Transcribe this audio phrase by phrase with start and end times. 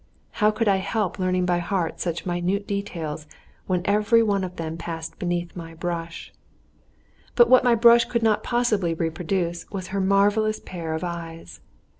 [0.31, 3.27] (How could I help learning by heart such minute details
[3.67, 6.33] when every one of them passed beneath my brush?)
[7.35, 11.59] But what my brush could not possibly reproduce was her marvellous pair of eyes.